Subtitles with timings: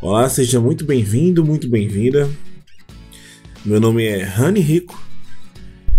[0.00, 2.30] Olá, seja muito bem-vindo, muito bem-vinda.
[3.64, 4.96] Meu nome é Rani Rico.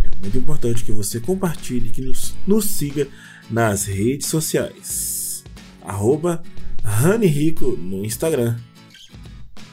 [0.06, 3.09] É muito importante que você compartilhe, que nos, nos siga
[3.51, 5.43] nas redes sociais.
[5.81, 6.41] Arroba
[6.81, 8.55] Rani Rico no Instagram.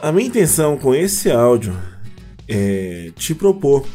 [0.00, 1.80] A minha intenção com esse áudio
[2.48, 3.86] é te propor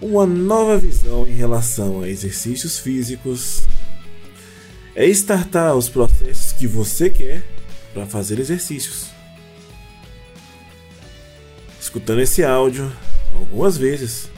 [0.00, 3.66] uma nova visão em relação a exercícios físicos,
[4.94, 7.57] é startar os processos que você quer
[7.98, 9.08] para fazer exercícios.
[11.80, 12.92] Escutando esse áudio
[13.34, 14.30] algumas vezes,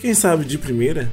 [0.00, 1.10] quem sabe de primeira,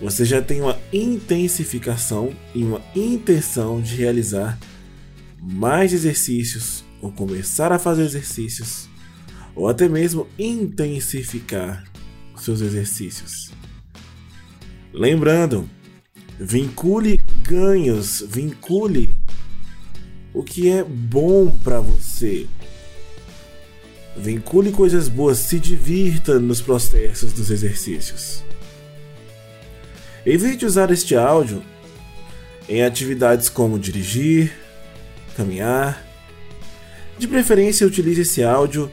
[0.00, 4.58] você já tem uma intensificação e uma intenção de realizar
[5.38, 8.88] mais exercícios ou começar a fazer exercícios
[9.54, 11.84] ou até mesmo intensificar
[12.36, 13.50] seus exercícios.
[14.90, 15.68] Lembrando,
[16.38, 19.23] vincule ganhos, vincule
[20.34, 22.46] o que é bom para você.
[24.16, 28.44] Vincule coisas boas, se divirta nos processos dos exercícios.
[30.26, 31.62] Evite usar este áudio
[32.68, 34.52] em atividades como dirigir,
[35.36, 36.04] caminhar.
[37.18, 38.90] De preferência, utilize esse áudio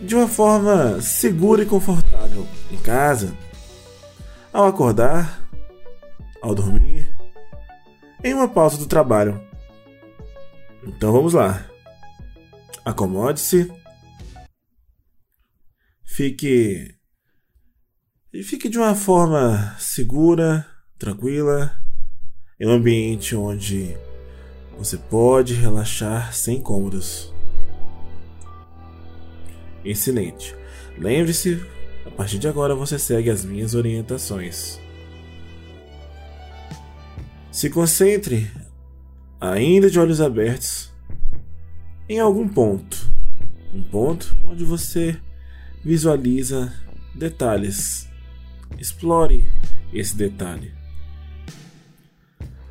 [0.00, 3.32] de uma forma segura e confortável em casa,
[4.52, 5.46] ao acordar,
[6.40, 7.08] ao dormir,
[8.24, 9.51] em uma pausa do trabalho.
[10.84, 11.66] Então vamos lá.
[12.84, 13.70] Acomode-se.
[16.04, 16.94] Fique
[18.44, 20.66] fique de uma forma segura,
[20.98, 21.74] tranquila,
[22.58, 23.96] em um ambiente onde
[24.76, 27.32] você pode relaxar sem incômodos.
[29.84, 30.54] Excelente.
[30.98, 31.60] Lembre-se,
[32.06, 34.80] a partir de agora você segue as minhas orientações.
[37.50, 38.50] Se concentre,
[39.42, 40.92] ainda de olhos abertos,
[42.08, 43.10] em algum ponto.
[43.74, 45.18] Um ponto onde você
[45.84, 46.72] visualiza
[47.12, 48.08] detalhes.
[48.78, 49.44] Explore
[49.92, 50.72] esse detalhe.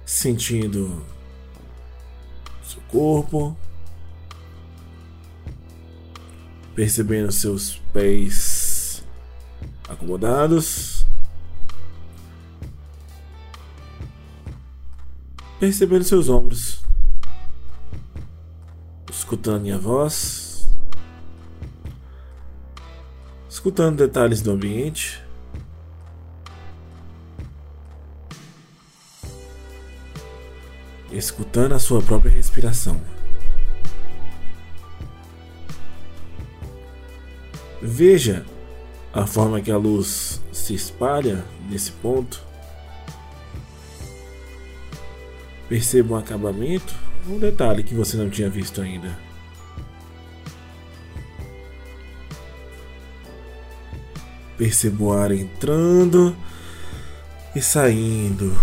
[0.05, 1.05] Sentindo
[2.63, 3.57] seu corpo,
[6.73, 9.03] percebendo seus pés
[9.89, 10.90] acomodados,
[15.61, 16.83] percebendo seus ombros,
[19.11, 20.67] escutando minha voz,
[23.47, 25.23] escutando detalhes do ambiente.
[31.11, 32.99] Escutando a sua própria respiração.
[37.79, 38.43] Veja
[39.13, 42.50] a forma que a luz se espalha nesse ponto.
[45.71, 46.93] Perceba um acabamento,
[47.29, 49.17] um detalhe que você não tinha visto ainda.
[54.57, 56.35] Perceba o ar entrando
[57.55, 58.53] e saindo.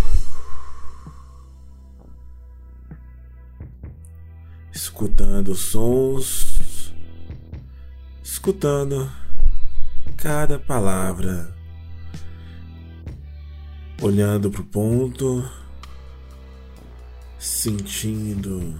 [4.71, 6.93] Escutando sons
[8.23, 9.11] escutando
[10.19, 11.57] cada palavra,
[14.03, 15.51] olhando para o ponto,
[17.59, 18.73] sentindo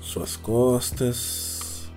[0.00, 1.90] suas costas,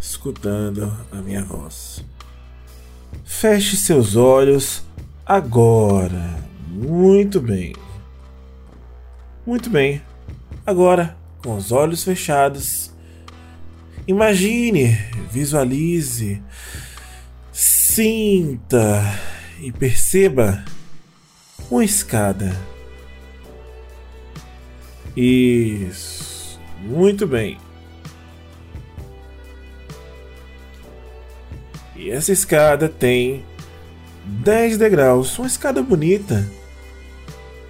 [0.00, 2.02] escutando a minha voz.
[3.22, 4.82] Feche seus olhos
[5.26, 6.42] agora.
[6.68, 7.74] Muito bem.
[9.46, 10.00] Muito bem.
[10.64, 12.90] Agora, com os olhos fechados,
[14.06, 14.98] Imagine,
[15.30, 16.42] visualize,
[17.52, 19.20] sinta
[19.60, 20.64] e perceba
[21.70, 22.71] uma escada.
[25.16, 27.58] Isso, muito bem.
[31.94, 33.44] E essa escada tem
[34.24, 36.48] 10 degraus, uma escada bonita,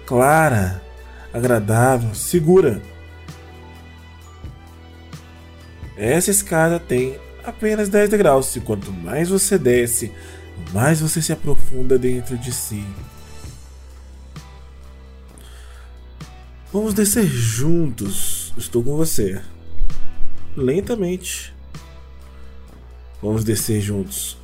[0.05, 0.81] clara,
[1.33, 2.81] agradável, segura.
[5.97, 10.11] Essa escada tem apenas 10 degraus, e quanto mais você desce,
[10.71, 12.85] mais você se aprofunda dentro de si.
[16.73, 18.51] Vamos descer juntos.
[18.57, 19.39] Estou com você.
[20.57, 21.53] Lentamente.
[23.21, 24.35] Vamos descer juntos.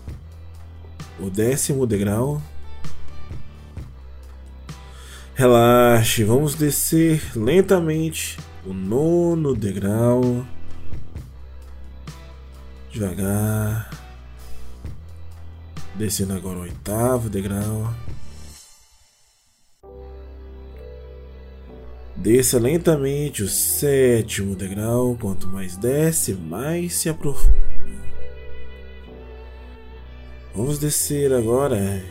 [1.20, 2.40] O décimo degrau.
[5.34, 10.46] Relaxe, vamos descer lentamente o nono degrau.
[12.92, 13.90] Devagar.
[15.96, 17.92] Descendo agora o oitavo degrau.
[22.22, 25.18] Desça lentamente o sétimo degrau.
[25.20, 27.58] Quanto mais desce, mais se aprofunda.
[30.54, 32.04] Vamos descer agora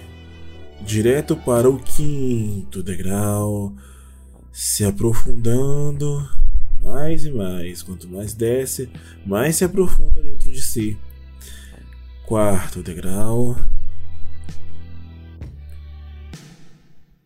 [0.81, 3.75] direto para o quinto degrau,
[4.51, 6.27] se aprofundando
[6.83, 7.83] mais e mais.
[7.83, 8.89] Quanto mais desce,
[9.27, 10.97] mais se aprofunda dentro de si.
[12.25, 13.57] Quarto degrau.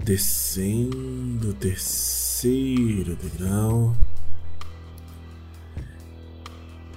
[0.04, 3.96] Descendo, terceiro degrau.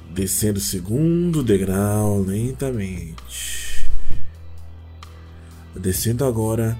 [0.09, 3.85] Descendo o segundo degrau lentamente.
[5.75, 6.75] Descendo agora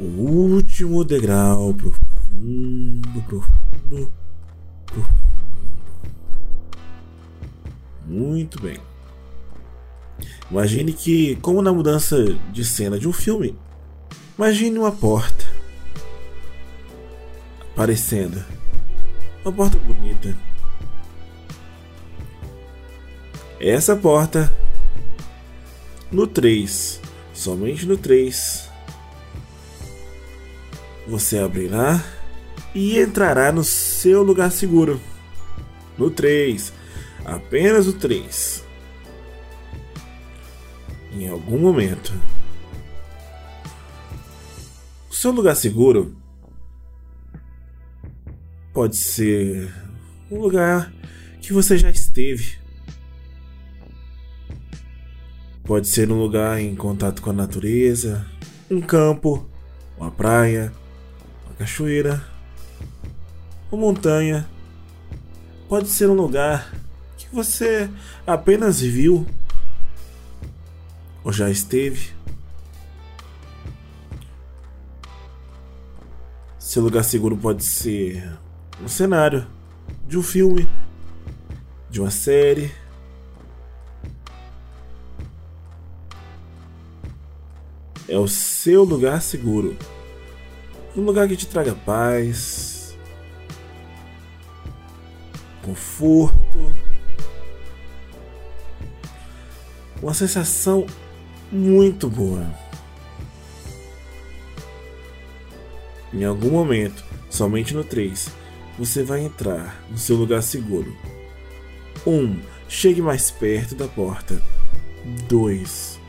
[0.00, 4.12] o último degrau profundo, profundo,
[4.86, 5.14] profundo.
[8.06, 8.78] Muito bem.
[10.50, 12.16] Imagine que, como na mudança
[12.50, 13.54] de cena de um filme,
[14.38, 15.41] Imagine uma porta
[17.82, 18.44] aparecendo.
[19.44, 20.36] Uma porta bonita.
[23.58, 24.52] Essa porta
[26.10, 27.00] no 3,
[27.34, 28.70] somente no 3,
[31.08, 32.02] você abrirá
[32.72, 35.00] e entrará no seu lugar seguro.
[35.98, 36.72] No 3,
[37.24, 38.64] apenas o 3.
[41.14, 42.12] Em algum momento
[45.22, 46.16] seu lugar seguro
[48.72, 49.72] pode ser
[50.30, 50.92] um lugar
[51.40, 52.56] que você já esteve.
[55.64, 58.26] Pode ser um lugar em contato com a natureza,
[58.70, 59.46] um campo,
[59.96, 60.72] uma praia,
[61.44, 62.24] uma cachoeira,
[63.70, 64.48] uma montanha.
[65.68, 66.74] Pode ser um lugar
[67.16, 67.88] que você
[68.26, 69.26] apenas viu
[71.22, 72.10] ou já esteve.
[76.58, 78.38] Seu lugar seguro pode ser
[78.82, 79.46] um cenário
[80.06, 80.68] de um filme,
[81.88, 82.72] de uma série.
[88.08, 89.76] É o seu lugar seguro.
[90.96, 92.98] Um lugar que te traga paz,
[95.62, 96.72] conforto,
[100.02, 100.84] uma sensação
[101.50, 102.46] muito boa.
[106.12, 108.41] Em algum momento, somente no 3,
[108.84, 110.92] você vai entrar no seu lugar seguro.
[112.04, 112.10] 1.
[112.10, 114.42] Um, chegue mais perto da porta.
[115.28, 116.00] 2.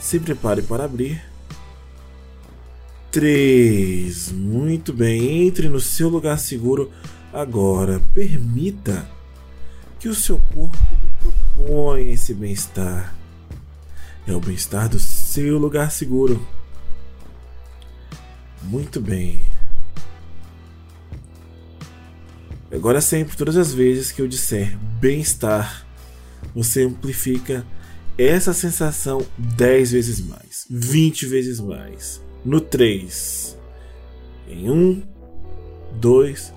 [0.00, 1.22] Se prepare para abrir.
[3.12, 4.32] 3.
[4.32, 6.90] Muito bem, entre no seu lugar seguro
[7.32, 8.02] agora.
[8.12, 9.08] Permita
[10.00, 10.76] que o seu corpo
[11.22, 13.14] proponha esse bem-estar.
[14.26, 16.44] É o bem-estar do seu lugar seguro.
[18.64, 19.40] Muito bem.
[22.70, 25.86] Agora sempre, todas as vezes que eu disser bem-estar,
[26.54, 27.64] você amplifica
[28.18, 32.20] essa sensação 10 vezes mais, 20 vezes mais.
[32.44, 33.56] No 3.
[34.48, 35.02] Em 1,
[36.00, 36.52] 2,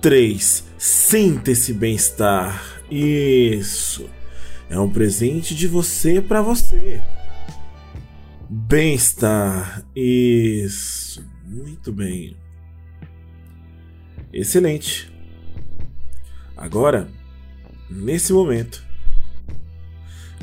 [0.00, 0.64] 3.
[0.78, 2.82] Sinta esse bem-estar.
[2.90, 4.08] Isso.
[4.68, 7.00] É um presente de você para você.
[8.48, 9.84] Bem-estar.
[9.94, 11.24] Isso.
[11.44, 12.36] Muito bem.
[14.34, 15.08] Excelente.
[16.56, 17.08] Agora,
[17.88, 18.84] nesse momento,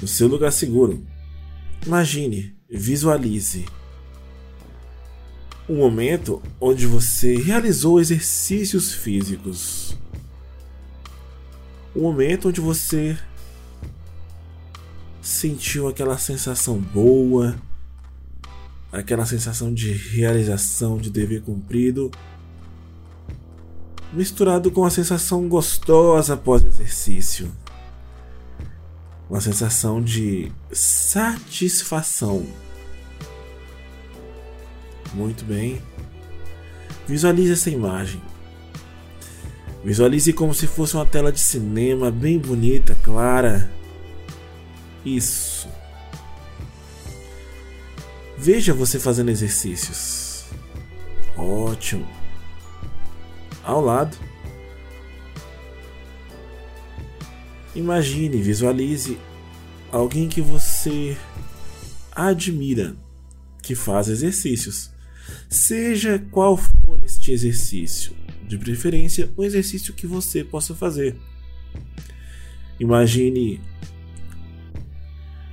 [0.01, 1.05] no seu lugar seguro,
[1.85, 3.65] imagine, visualize
[5.67, 9.97] um momento onde você realizou exercícios físicos.
[11.93, 13.17] Um momento onde você
[15.21, 17.61] sentiu aquela sensação boa
[18.91, 22.11] aquela sensação de realização, de dever cumprido,
[24.13, 27.51] misturado com a sensação gostosa após exercício.
[29.29, 32.45] Uma sensação de satisfação.
[35.13, 35.81] Muito bem.
[37.07, 38.21] Visualize essa imagem.
[39.83, 43.71] Visualize como se fosse uma tela de cinema bem bonita, clara.
[45.03, 45.67] Isso.
[48.37, 50.45] Veja você fazendo exercícios.
[51.37, 52.20] Ótimo.
[53.63, 54.17] Ao lado,
[57.75, 59.17] imagine, visualize
[59.91, 61.15] alguém que você
[62.11, 62.95] admira
[63.61, 64.91] que faz exercícios.
[65.49, 68.13] Seja qual for este exercício,
[68.47, 71.15] de preferência um exercício que você possa fazer.
[72.79, 73.61] Imagine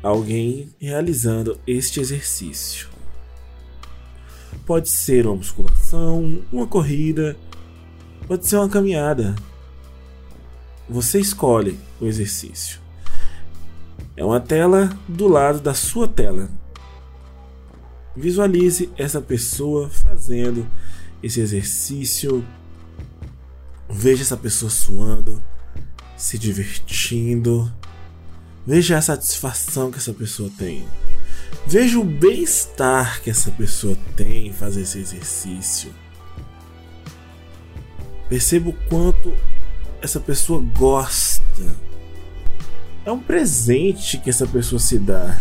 [0.03, 2.88] alguém realizando este exercício.
[4.65, 7.37] Pode ser uma musculação, uma corrida,
[8.28, 9.35] pode ser uma caminhada.
[10.88, 12.78] Você escolhe o exercício.
[14.14, 16.50] É uma tela do lado da sua tela.
[18.14, 20.66] Visualize essa pessoa fazendo
[21.23, 22.44] esse exercício.
[23.88, 25.42] Veja essa pessoa suando,
[26.16, 27.73] se divertindo.
[28.66, 30.87] Veja a satisfação que essa pessoa tem.
[31.66, 35.90] Veja o bem-estar que essa pessoa tem em fazer esse exercício.
[38.28, 39.35] Perceba o quanto
[40.02, 41.42] essa pessoa gosta
[43.04, 45.40] é um presente que essa pessoa se dá.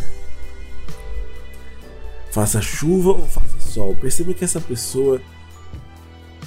[2.31, 5.21] Faça chuva ou faça sol, perceba que essa pessoa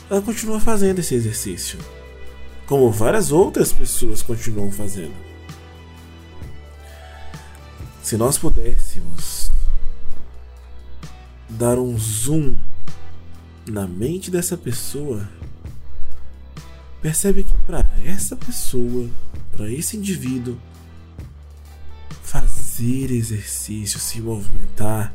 [0.08, 1.78] ela continua fazendo esse exercício,
[2.66, 5.14] como várias outras pessoas continuam fazendo.
[8.02, 9.52] Se nós pudéssemos
[11.48, 12.56] dar um zoom
[13.66, 15.28] na mente dessa pessoa,
[17.00, 19.08] percebe que para essa pessoa,
[19.52, 20.58] para esse indivíduo,
[22.22, 25.12] fazer exercício, se movimentar,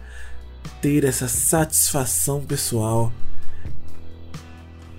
[0.81, 3.11] ter essa satisfação pessoal.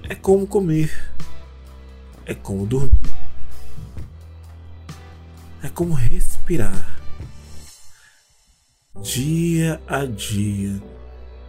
[0.08, 1.12] É como comer,
[2.24, 2.98] é como dormir,
[5.62, 6.96] é como respirar.
[9.02, 10.80] Dia a dia,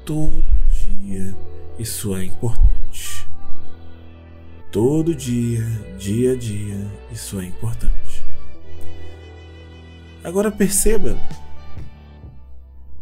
[0.06, 1.36] todo dia,
[1.80, 2.87] isso é importante.
[4.72, 5.64] Todo dia,
[5.98, 6.76] dia a dia,
[7.12, 8.24] isso é importante.
[10.24, 11.18] Agora perceba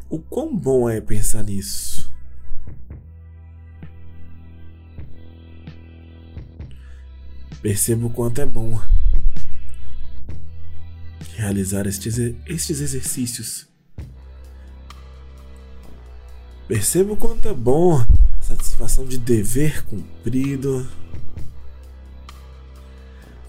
[0.10, 2.14] o quão bom é pensar nisso.
[7.62, 8.80] Perceba o quanto é bom
[11.36, 13.68] realizar estes, estes exercícios.
[16.68, 18.08] Perceba o quanto é bom a
[18.42, 20.88] satisfação de dever cumprido,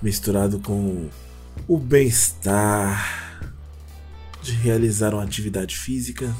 [0.03, 1.09] misturado com
[1.67, 3.41] o bem-estar
[4.43, 6.35] de realizar uma atividade física.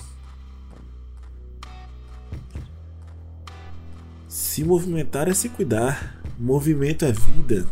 [4.29, 6.23] Se movimentar é se cuidar.
[6.39, 7.67] Movimento é vida.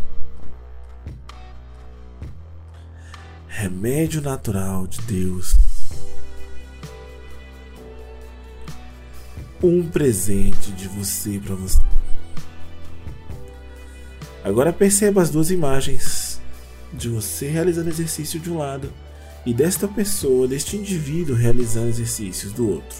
[3.46, 5.56] Remédio natural de Deus.
[9.62, 11.80] Um presente de você para você.
[14.44, 16.38] Agora perceba as duas imagens
[16.92, 18.92] de você realizando exercício de um lado
[19.46, 22.98] e desta pessoa, deste indivíduo realizando exercícios do outro.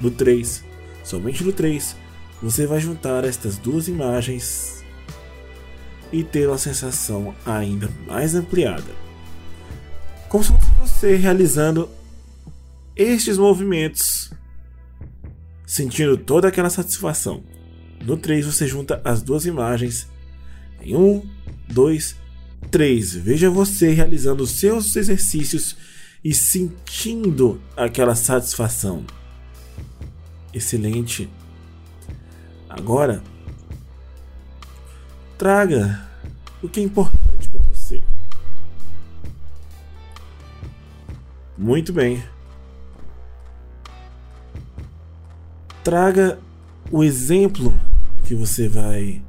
[0.00, 0.64] No 3,
[1.02, 1.96] somente no 3,
[2.40, 4.84] você vai juntar estas duas imagens
[6.12, 8.92] e ter uma sensação ainda mais ampliada.
[10.28, 11.90] Como se fosse você realizando
[12.94, 14.32] estes movimentos,
[15.66, 17.42] sentindo toda aquela satisfação.
[18.04, 20.13] No 3 você junta as duas imagens
[20.84, 21.22] em 1,
[21.68, 22.24] 2
[22.70, 23.14] 3.
[23.14, 25.76] Veja você realizando seus exercícios
[26.24, 29.04] e sentindo aquela satisfação.
[30.52, 31.28] Excelente.
[32.68, 33.22] Agora,
[35.38, 36.08] traga
[36.62, 38.02] o que é importante para você.
[41.56, 42.22] Muito bem.
[45.84, 46.40] Traga
[46.90, 47.72] o exemplo
[48.24, 49.22] que você vai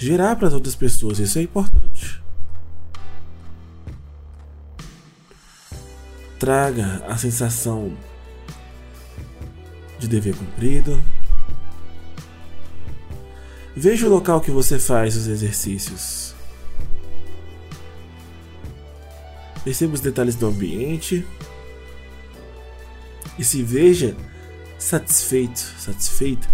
[0.00, 1.20] gerar para as outras pessoas.
[1.20, 2.20] Isso é importante.
[6.40, 7.94] traga a sensação
[9.98, 11.00] de dever cumprido.
[13.76, 16.34] Veja o local que você faz os exercícios.
[19.62, 21.26] Perceba os detalhes do ambiente
[23.38, 24.16] e se veja
[24.78, 26.48] satisfeito, satisfeita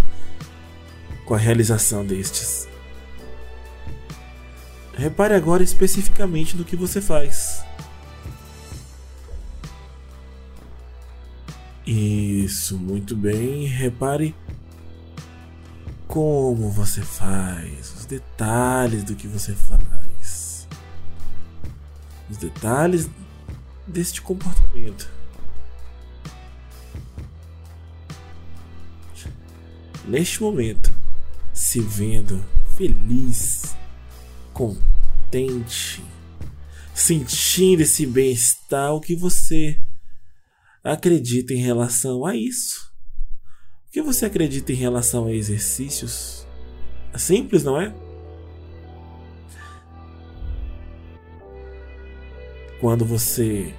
[1.25, 2.66] com a realização destes.
[4.97, 7.65] Repare agora especificamente no que você faz.
[11.87, 13.67] Isso, muito bem.
[13.67, 14.35] Repare
[16.09, 20.67] como você faz, os detalhes do que você faz,
[22.31, 23.11] os detalhes
[23.87, 25.11] deste comportamento.
[30.07, 30.91] Neste momento,
[31.53, 32.43] se vendo
[32.77, 33.76] feliz,
[34.57, 36.03] contente,
[36.95, 39.79] sentindo esse bem-estar, o que você
[40.83, 42.91] acredita em relação a isso?
[43.87, 46.47] O que você acredita em relação a exercícios?
[47.13, 47.95] É simples, não é?
[52.81, 53.75] Quando você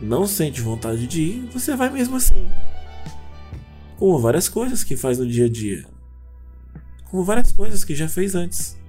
[0.00, 2.48] não sente vontade de ir, você vai mesmo assim.
[3.98, 5.86] Como várias coisas que faz no dia a dia.
[7.10, 8.85] Como várias coisas que já fez antes.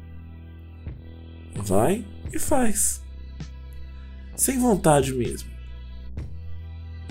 [1.67, 3.01] Vai e faz.
[4.37, 5.49] Sem vontade mesmo.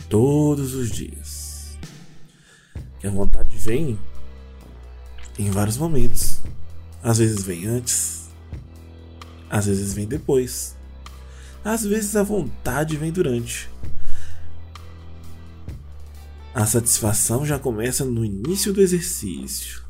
[0.08, 1.78] Todos os dias.
[2.98, 3.98] Que a vontade vem
[5.38, 6.40] em vários momentos.
[7.02, 8.30] Às vezes vem antes,
[9.50, 10.74] às vezes vem depois.
[11.62, 13.68] Às vezes a vontade vem durante.
[16.54, 19.84] A satisfação já começa no início do exercício.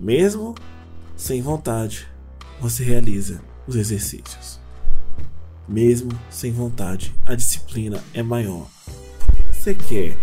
[0.00, 0.56] Mesmo
[1.24, 2.06] sem vontade,
[2.60, 4.60] você realiza os exercícios.
[5.66, 8.68] Mesmo sem vontade, a disciplina é maior.
[9.50, 10.18] Você quer.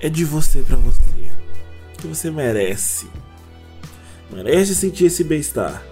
[0.00, 1.00] É de você para você.
[1.98, 3.08] Que você merece.
[4.30, 5.82] Merece sentir esse bem-estar.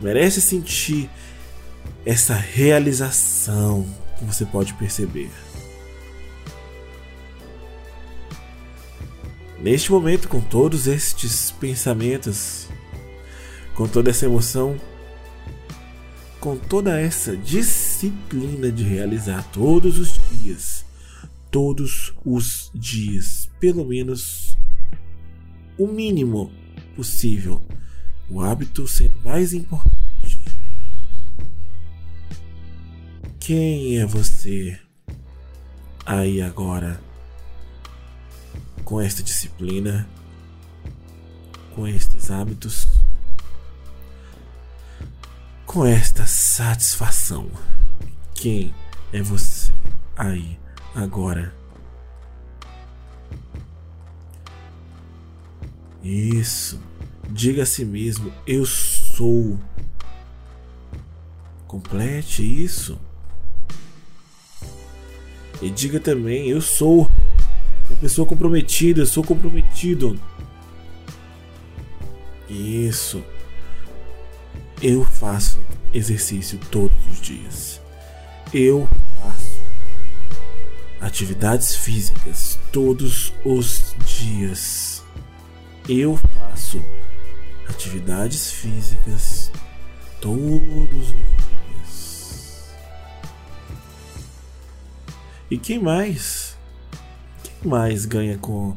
[0.00, 1.08] Merece sentir
[2.04, 3.86] essa realização
[4.18, 5.30] que você pode perceber.
[9.60, 12.63] Neste momento, com todos estes pensamentos,
[13.74, 14.80] com toda essa emoção,
[16.40, 20.84] com toda essa disciplina de realizar todos os dias,
[21.50, 24.56] todos os dias, pelo menos
[25.76, 26.52] o mínimo
[26.94, 27.60] possível,
[28.30, 29.94] o hábito sendo mais importante.
[33.40, 34.78] Quem é você
[36.06, 37.00] aí agora
[38.84, 40.08] com esta disciplina,
[41.74, 43.03] com estes hábitos?
[45.74, 47.50] Com esta satisfação.
[48.32, 48.72] Quem
[49.12, 49.72] é você
[50.16, 50.56] aí
[50.94, 51.52] agora?
[56.00, 56.80] Isso.
[57.28, 59.58] Diga a si mesmo: Eu sou.
[61.66, 62.96] Complete isso.
[65.60, 67.10] E diga também: Eu sou
[67.90, 69.00] uma pessoa comprometida.
[69.00, 70.20] Eu sou comprometido.
[72.48, 73.24] Isso.
[74.86, 75.58] Eu faço
[75.94, 77.80] exercício todos os dias.
[78.52, 78.86] Eu
[79.18, 79.58] faço
[81.00, 85.02] atividades físicas todos os dias.
[85.88, 86.84] Eu faço
[87.66, 89.50] atividades físicas
[90.20, 92.74] todos os dias.
[95.50, 96.58] E quem mais?
[97.42, 98.74] Quem mais ganha com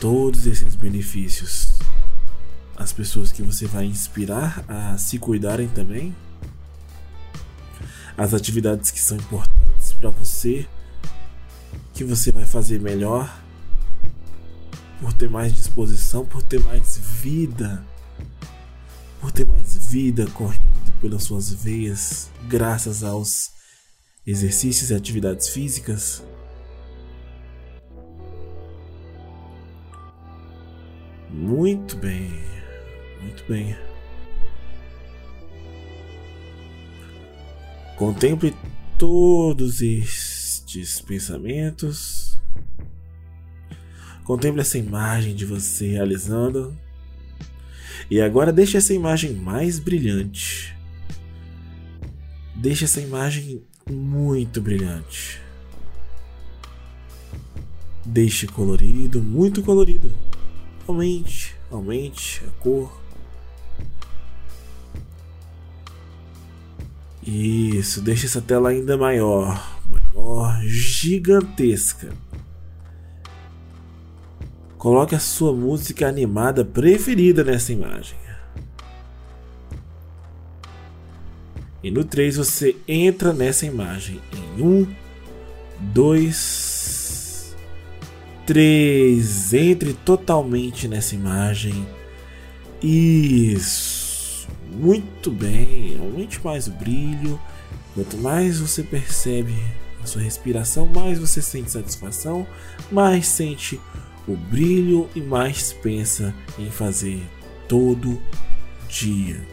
[0.00, 1.78] todos esses benefícios?
[2.78, 6.14] As pessoas que você vai inspirar a se cuidarem também,
[8.16, 10.66] as atividades que são importantes para você,
[11.92, 13.42] que você vai fazer melhor,
[15.00, 17.84] por ter mais disposição, por ter mais vida,
[19.20, 23.50] por ter mais vida correndo pelas suas veias, graças aos
[24.24, 26.22] exercícios e atividades físicas.
[31.30, 32.47] Muito bem.
[33.22, 33.76] Muito bem.
[37.96, 38.54] Contemple
[38.96, 42.38] todos estes pensamentos.
[44.24, 46.76] Contemple essa imagem de você realizando.
[48.10, 50.76] E agora deixe essa imagem mais brilhante.
[52.54, 55.40] Deixe essa imagem muito brilhante.
[58.04, 60.10] Deixe colorido, muito colorido.
[60.86, 63.07] Aumente, aumente a cor.
[67.30, 72.08] Isso, deixa essa tela ainda maior, maior, gigantesca.
[74.78, 78.16] Coloque a sua música animada preferida nessa imagem.
[81.82, 84.18] E no 3 você entra nessa imagem
[84.56, 84.86] em 1,
[85.80, 87.56] 2,
[88.46, 89.52] 3.
[89.52, 91.86] Entre totalmente nessa imagem.
[92.82, 93.97] Isso.
[94.78, 97.40] Muito bem, aumente mais o brilho.
[97.94, 99.52] Quanto mais você percebe
[100.00, 102.46] a sua respiração, mais você sente satisfação,
[102.92, 103.80] mais sente
[104.28, 107.20] o brilho e mais pensa em fazer
[107.66, 108.22] todo
[108.88, 109.44] dia.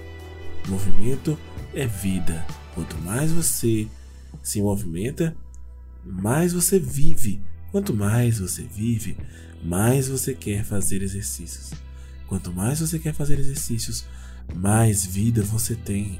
[0.68, 1.36] Movimento
[1.74, 2.46] é vida.
[2.76, 3.88] Quanto mais você
[4.44, 5.36] se movimenta,
[6.06, 7.42] mais você vive.
[7.72, 9.18] Quanto mais você vive,
[9.64, 11.74] mais você quer fazer exercícios.
[12.28, 14.06] Quanto mais você quer fazer exercícios,
[14.54, 16.20] mais vida você tem.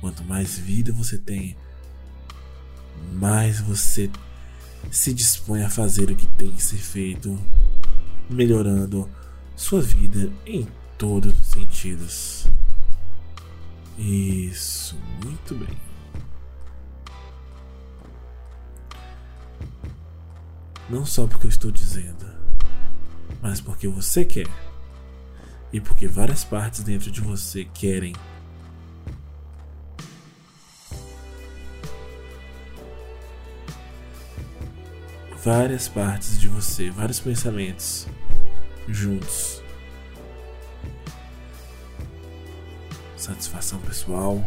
[0.00, 1.56] Quanto mais vida você tem,
[3.12, 4.10] mais você
[4.90, 7.38] se dispõe a fazer o que tem que ser feito,
[8.28, 9.08] melhorando
[9.56, 12.46] sua vida em todos os sentidos.
[13.96, 15.78] Isso, muito bem.
[20.90, 22.26] Não só porque eu estou dizendo,
[23.40, 24.48] mas porque você quer.
[25.74, 28.14] E porque várias partes dentro de você querem.
[35.42, 38.06] Várias partes de você, vários pensamentos
[38.86, 39.60] juntos.
[43.16, 44.40] Satisfação pessoal.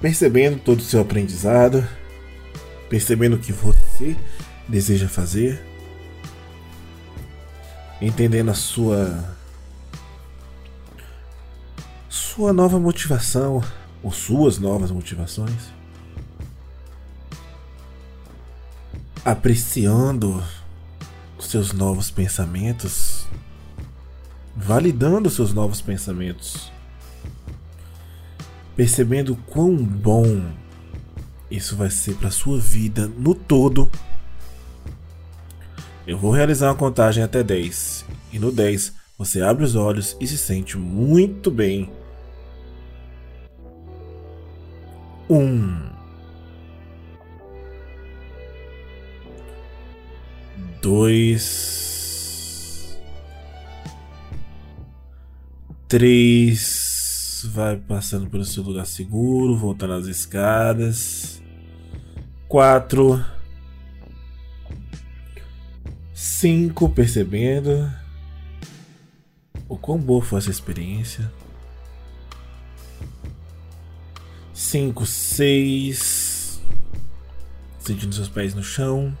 [0.00, 1.86] percebendo todo o seu aprendizado,
[2.90, 4.14] percebendo o que você
[4.68, 5.64] deseja fazer,
[8.02, 9.36] entendendo a sua
[12.08, 13.62] sua nova motivação
[14.02, 15.72] ou suas novas motivações,
[19.24, 20.42] apreciando
[21.38, 23.26] seus novos pensamentos,
[24.54, 26.70] validando seus novos pensamentos
[28.80, 30.52] percebendo quão bom
[31.50, 33.90] isso vai ser para sua vida no todo.
[36.06, 40.26] Eu vou realizar uma contagem até 10 e no 10 você abre os olhos e
[40.26, 41.92] se sente muito bem.
[45.28, 45.90] Um,
[50.82, 51.80] dois,
[55.86, 61.39] três vai passando pelo seu lugar seguro, voltando as escadas.
[62.50, 63.24] Quatro,
[66.12, 67.88] cinco, percebendo
[69.68, 71.32] o quão boa foi essa experiência.
[74.52, 76.60] Cinco, seis,
[77.78, 79.16] sentindo seus pés no chão.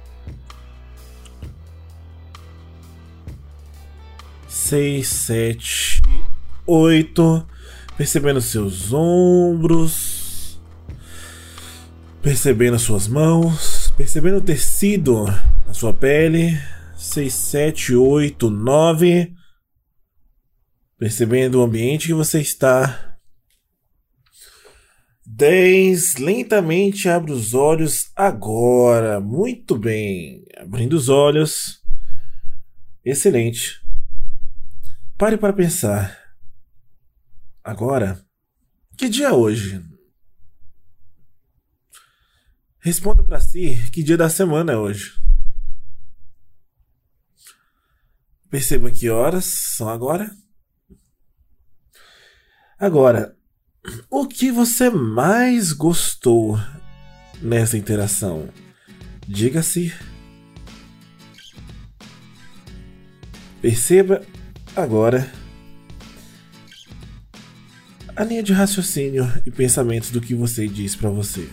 [4.48, 6.02] Seis, sete,
[6.66, 7.46] oito
[7.96, 10.09] percebendo seus ombros,
[12.22, 15.24] percebendo as suas mãos, percebendo o tecido
[15.66, 16.58] na sua pele.
[16.96, 19.34] 6, 7, 8, 9.
[20.98, 23.16] Percebendo o ambiente que você está.
[25.24, 26.16] 10.
[26.16, 29.18] Lentamente abre os olhos agora.
[29.20, 30.44] Muito bem.
[30.58, 31.80] Abrindo os olhos.
[33.02, 33.80] Excelente.
[35.16, 36.18] Pare para pensar.
[37.64, 38.22] Agora,
[38.96, 39.82] que dia é hoje?
[42.80, 45.20] Responda para si que dia da semana é hoje.
[48.48, 50.34] Perceba que horas são agora.
[52.78, 53.36] Agora,
[54.08, 56.58] o que você mais gostou
[57.42, 58.48] nessa interação?
[59.28, 59.92] Diga-se.
[63.60, 64.24] Perceba
[64.74, 65.30] agora
[68.16, 71.46] a linha de raciocínio e pensamentos do que você diz para você.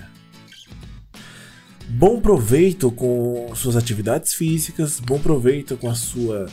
[2.00, 6.46] Bom proveito com suas atividades físicas, bom proveito com a sua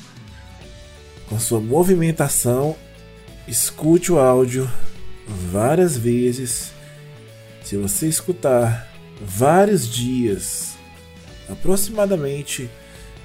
[1.29, 2.75] com a sua movimentação.
[3.47, 4.67] Escute o áudio
[5.29, 6.73] várias vezes.
[7.63, 10.77] Se você escutar vários dias,
[11.47, 12.71] aproximadamente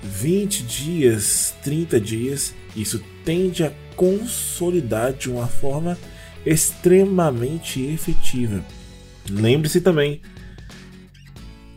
[0.04, 5.98] 20 dias, 30 dias, isso tende a consolidar de uma forma
[6.46, 8.62] extremamente efetiva.
[9.30, 10.20] Lembre-se também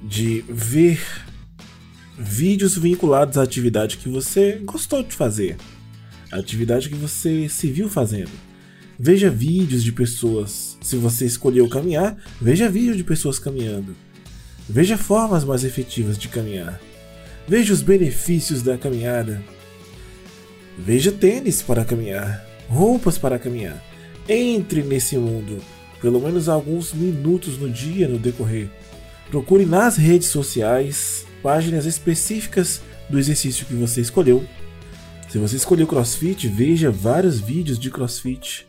[0.02, 1.00] de ver
[2.18, 5.56] vídeos vinculados à atividade que você gostou de fazer,
[6.30, 8.30] a atividade que você se viu fazendo.
[8.98, 10.76] Veja vídeos de pessoas.
[10.80, 13.96] Se você escolheu caminhar, veja vídeos de pessoas caminhando.
[14.68, 16.80] Veja formas mais efetivas de caminhar.
[17.48, 19.42] Veja os benefícios da caminhada.
[20.78, 23.82] Veja tênis para caminhar, roupas para caminhar.
[24.28, 25.58] Entre nesse mundo,
[26.00, 28.70] pelo menos alguns minutos no dia no decorrer.
[29.30, 34.46] Procure nas redes sociais páginas específicas do exercício que você escolheu.
[35.28, 38.66] Se você escolheu CrossFit, veja vários vídeos de CrossFit.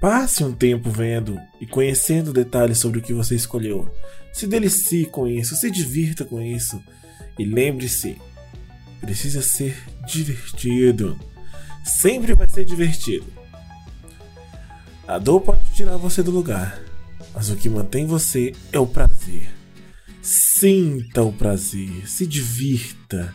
[0.00, 3.94] Passe um tempo vendo e conhecendo detalhes sobre o que você escolheu.
[4.32, 6.82] Se delicie com isso, se divirta com isso.
[7.38, 8.16] E lembre-se,
[9.00, 11.18] precisa ser divertido.
[11.84, 13.26] Sempre vai ser divertido.
[15.06, 16.80] A dor pode tirar você do lugar,
[17.34, 19.48] mas o que mantém você é o prazer.
[20.22, 23.34] Sinta o prazer, se divirta,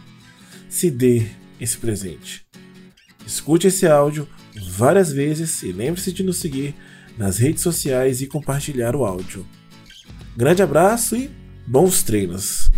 [0.69, 1.25] se dê
[1.60, 2.45] esse presente.
[3.25, 4.27] Escute esse áudio
[4.69, 6.75] várias vezes e lembre-se de nos seguir
[7.17, 9.45] nas redes sociais e compartilhar o áudio.
[10.38, 11.31] Grande abraço e
[11.65, 12.69] bons treinos!